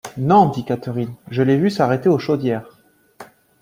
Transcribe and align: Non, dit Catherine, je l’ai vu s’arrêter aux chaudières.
Non, 0.17 0.49
dit 0.49 0.65
Catherine, 0.65 1.13
je 1.29 1.43
l’ai 1.43 1.57
vu 1.57 1.69
s’arrêter 1.69 2.09
aux 2.09 2.17
chaudières. 2.17 2.79